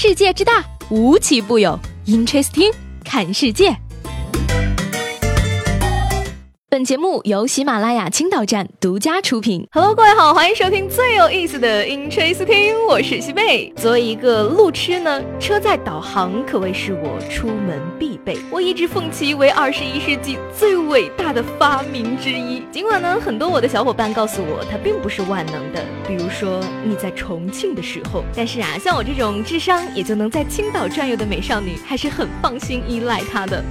[0.00, 1.76] 世界之大，无奇不有。
[2.06, 2.72] Interesting，
[3.04, 3.76] 看世界。
[6.78, 9.66] 本节目由喜马拉雅青岛站独家出品。
[9.72, 13.72] Hello，各位好，欢迎收听最有意思的 Interesting，我是西贝。
[13.74, 18.38] 作为一个路痴呢，车载导航可谓是我出门必备。
[18.48, 22.62] 我一直奉其为二十一世纪最伟大的发明之一。
[22.70, 28.22] 尽管呢，很多我的小伙伴告诉我它并不是万能的，比如说你在重庆的时候。
[28.36, 33.64] 但是啊，像我这种智商也就能在青岛转悠的美少女，还是很放心依赖它的。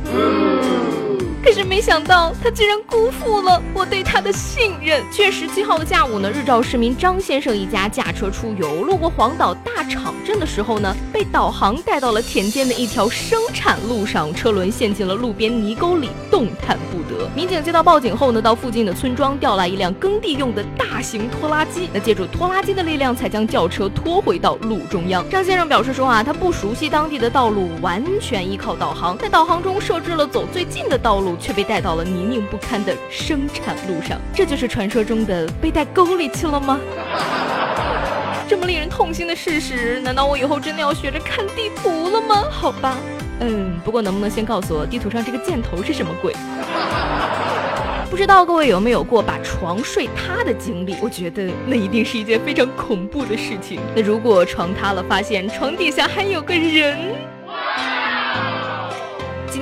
[1.48, 5.02] 可是没想到，他居然辜负了我对他的信任。
[5.10, 17.30] 七月十七号的下午呢，日照市民张先生一家驾车出游，路过黄岛大场镇的时候呢，被导航带到了田间的一条生产路上，车轮陷进了路边泥沟里，动弹不得。
[17.34, 25.24] 民警接到报警后呢，到附近的村庄调来一辆耕地用的大型拖拉机，那借助拖拉机的力量，才将轿车拖回到路中央。
[25.30, 31.37] 张先生表示说啊，他不熟悉当地的道路，完全依靠导航，在导航中设置了走最近的道路。
[31.40, 36.80] 却被带到了泥泞不堪的生产路上，这就是传说中的被带沟里去了吗？
[38.48, 42.44] 这么令人痛心的事实，难道我以后真的要学着看地图了吗？
[42.50, 42.98] 好吧，
[43.42, 46.34] 嗯，不过能不能先告诉我地图上这个箭头是什么鬼？
[48.10, 50.96] 不知道各位有没有过把床睡塌的经历？
[51.02, 53.82] 我觉得那一定是一件非常恐怖的事情。
[53.94, 56.98] 那如果床塌了，发现床底下还有个人？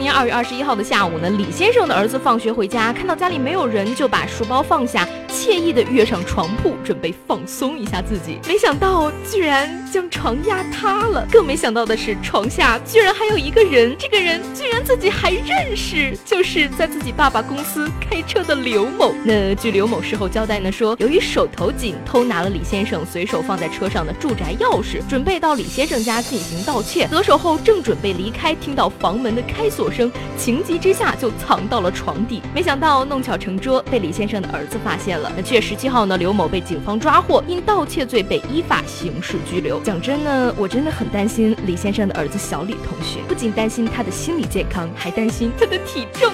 [0.05, 5.03] 今年二月二十一号的下午呢，李先生的儿子放学回家，看到家里没有人，就把书包放下。
[5.45, 11.23] 惬意地跃上床铺，准备放松一下自己，没想到居然将床压塌了。
[11.31, 19.13] 更没想到的是，床下居然还有一个人，这个人居然自己还认识，就是在自己爸爸公司开车的刘某。
[19.23, 27.05] 那据刘某事后交代呢，说由于手头紧，偷拿了李先生随手放在车上的住宅钥匙，准备到李先生家进行盗窃。
[27.05, 32.41] 得手后正准备离开，听到房门的开锁声，情急之下就藏到了床底。
[32.51, 35.31] 没想到弄巧成拙，被李先生的儿子发现了。
[35.37, 39.81] 那七月十七号呢，刘某被警方抓获，因盗窃罪被依法刑事拘留。
[39.81, 46.31] 讲真呢，我真的很担心李先生的儿子小李同学，不仅担心他的心理健康，还担心他的体重。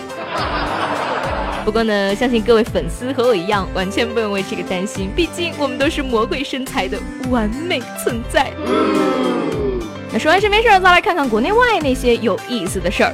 [1.66, 7.00] 不过呢，相信各位粉丝和我一样，完全不用为这个担心，毕竟我们都是魔鬼身材的
[7.32, 8.52] 完美存在。
[10.14, 13.14] 那说完身边事儿，再来看看国内外那些有意思的事儿。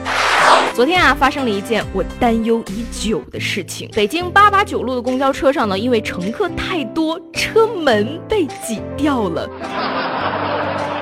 [0.78, 3.90] 昨天啊，发生了一件我担忧已久的事情。
[3.96, 9.50] 北京八八九路的公交车上呢，因为乘客太多，车门被挤掉了，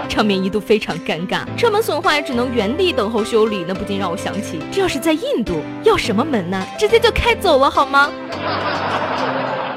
[0.08, 1.42] 场面一度非常尴尬。
[1.58, 3.66] 车门损坏，只能原地等候修理。
[3.68, 6.66] 那不禁让我想起，这要是在印度，要什么门呢？
[6.80, 8.10] 直接就开走了好吗？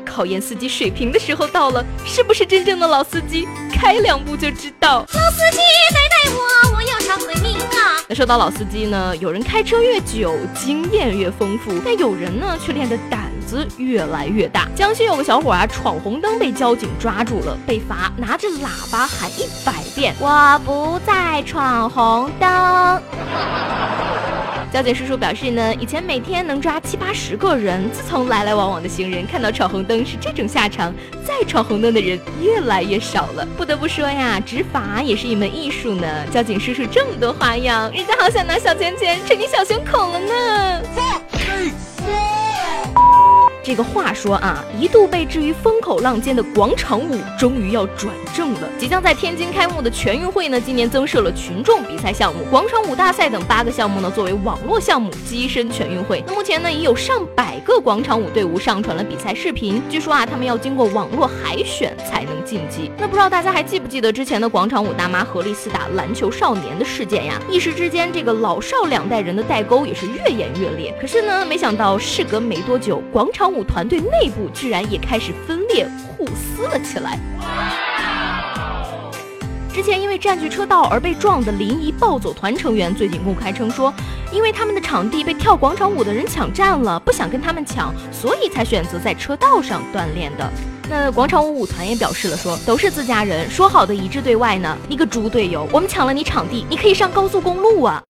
[0.07, 3.49] 考验司机水平的时候到了，是不是真正的老司机？
[3.73, 5.01] 开两步就知道。
[5.01, 5.59] 老司机
[5.91, 6.68] 带带我，
[8.11, 14.67] 那说到老司机呢，有人开车越久，经验越丰富，但有人呢却练得胆子越来越大。
[14.75, 22.49] 江西有个小伙啊，闯红灯被交警抓住了，被罚拿着喇叭喊一百遍：“我不再闯红灯。”
[24.71, 33.49] 交警叔叔表示呢，以前每天能抓七八十个人，自从来来往往的行人看到闯红灯是这种下场，再闯红灯的人越来越少了。
[33.57, 36.07] 不得不说呀，执法也是一门艺术呢。
[36.31, 40.83] 交警叔叔这么多花样，人家好想拿小钱钱捶你小胸口了呢。
[43.65, 48.71] 这个话说啊，一度被置于风口浪尖的广场舞，终于要转正的。
[48.79, 56.23] 即将在天津开幕的全运会呢，今年增设了群众比赛项目、广场舞大赛等八个项目呢，作为网络项目跻身全运会。
[56.27, 59.83] 那目前呢，已有上百个广场舞队伍上传了比赛视频。
[59.89, 62.91] 据说啊，他们要经过网络海选才能晋级。
[62.99, 67.41] 那不知道大家还记不记得之前的广场舞大妈合力厮打篮球少年的事件呀？
[67.51, 70.95] 一时之间，这个老少两代人的代沟也是越演越烈。
[71.01, 73.65] 可是呢，没想到事隔没多久，广场舞。
[73.69, 77.19] 团队内部居然也开始分裂互撕了起来。
[79.79, 83.95] 之前因为占据车道而被撞的临沂暴走团成员，最近公开称说，
[84.33, 90.51] 因为他们的场地被跳广场舞的人抢占了，不想跟他们抢，所以才选择在车道上锻炼的。
[90.91, 94.77] 那广场舞舞团也表示了，说都是自家人，说好的一致对外呢？
[94.89, 98.03] 你个猪队友，我们抢了你场地，你可以上高速公路啊！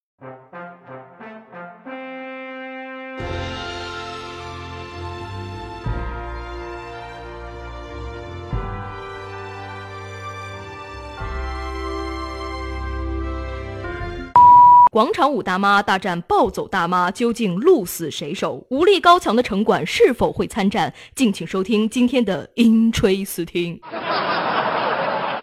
[14.91, 18.65] 广场舞大妈大战暴走大妈，究竟鹿死谁手？
[18.71, 20.93] 武力高强的城管是否会参战？
[21.15, 23.79] 敬请收听今天的音吹四听。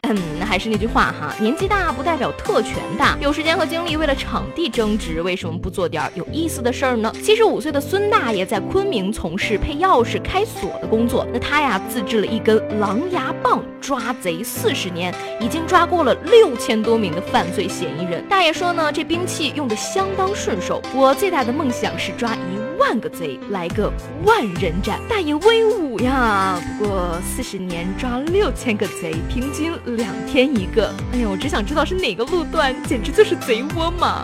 [0.07, 7.11] 嗯，那还是那句话哈，年纪大不代表特权大，有时间和精力为了场地争执，为什么不做点有意思的事儿呢？
[7.23, 18.23] 七十五岁的孙大爷在昆明从事配钥匙、开锁的工作，那他呀自制了一根狼牙棒，抓贼四十年，已经抓过了六千多名的犯罪嫌疑人。
[18.29, 20.81] 大爷说呢，这兵器用的相当顺手。
[20.93, 23.91] 我最大的梦想是抓一万个贼，来个
[24.25, 24.99] 万人斩。
[25.09, 26.61] 大爷威武呀！
[26.77, 30.93] 不过四十年抓六千个贼，平均两天一个。
[31.11, 34.23] 哎呀，我只想知道是哪个路段，简直就是贼窝嘛！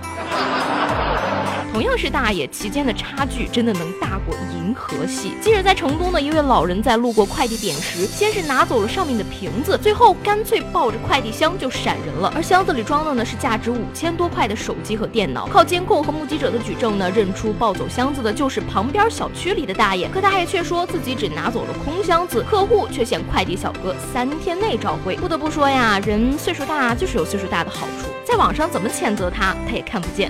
[1.71, 5.35] 同样是大爷，其间的差距真的能大过银河系。
[5.41, 12.29] 记者在成都呢，一位老人在路过快递点时，先是拿走了上面的瓶子，最后干脆抱着快递箱就闪人了。
[12.35, 15.47] 而箱子里装的呢是价值五千多块的手机和电脑。
[15.47, 20.09] 靠监控和目击者的举证呢，认出抱走箱子的就是旁边小区里的大爷。
[20.09, 25.15] 可大爷却说自己只拿走了空箱子，客户却嫌快递小哥三天内召回。
[25.15, 30.29] 不得不说呀，人岁数大就是有岁数大的好处，在网上怎么谴责他，他也看不见。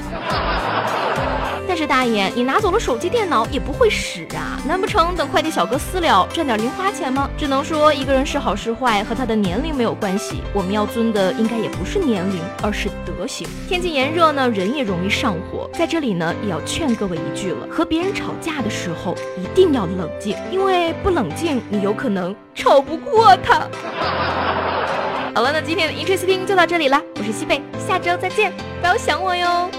[1.72, 7.30] 但是大爷，你拿走了手机、电脑也不会使啊，难不成等快递小哥私了赚点零花钱吗？
[7.38, 13.48] 只能说一个人是好是坏和他的年龄没有关系，我们要尊的应该也不是年龄，而是德行。
[13.70, 23.66] 天气炎热呢，人也容易上火，在这里呢也要劝各位一句了：和别人吵架的时候一定要冷静，因为不冷静你有可能吵不过他。
[25.34, 28.52] 好了，那今天的 Interesting 就到这里了，我是西贝，下周再见，
[28.82, 29.72] 不要想我哟。